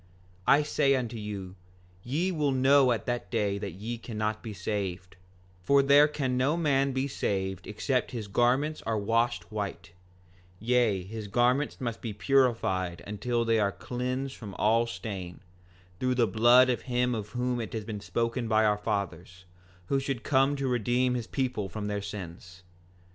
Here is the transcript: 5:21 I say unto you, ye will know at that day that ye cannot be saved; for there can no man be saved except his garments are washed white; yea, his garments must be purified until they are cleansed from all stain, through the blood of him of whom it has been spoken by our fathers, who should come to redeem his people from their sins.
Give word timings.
5:21 0.47 0.53
I 0.55 0.63
say 0.63 0.95
unto 0.95 1.15
you, 1.17 1.55
ye 2.01 2.31
will 2.31 2.51
know 2.51 2.91
at 2.91 3.05
that 3.05 3.29
day 3.29 3.59
that 3.59 3.73
ye 3.73 3.99
cannot 3.99 4.41
be 4.41 4.51
saved; 4.51 5.15
for 5.61 5.83
there 5.83 6.07
can 6.07 6.35
no 6.35 6.57
man 6.57 6.91
be 6.91 7.07
saved 7.07 7.67
except 7.67 8.09
his 8.09 8.27
garments 8.27 8.81
are 8.81 8.97
washed 8.97 9.51
white; 9.51 9.91
yea, 10.59 11.03
his 11.03 11.27
garments 11.27 11.79
must 11.79 12.01
be 12.01 12.13
purified 12.13 13.03
until 13.05 13.45
they 13.45 13.59
are 13.59 13.71
cleansed 13.71 14.35
from 14.35 14.55
all 14.55 14.87
stain, 14.87 15.39
through 15.99 16.15
the 16.15 16.25
blood 16.25 16.71
of 16.71 16.81
him 16.89 17.13
of 17.13 17.29
whom 17.37 17.61
it 17.61 17.71
has 17.73 17.85
been 17.85 18.01
spoken 18.01 18.47
by 18.47 18.65
our 18.65 18.79
fathers, 18.79 19.45
who 19.85 19.99
should 19.99 20.23
come 20.23 20.55
to 20.55 20.67
redeem 20.67 21.13
his 21.13 21.27
people 21.27 21.69
from 21.69 21.85
their 21.85 22.01
sins. 22.01 22.63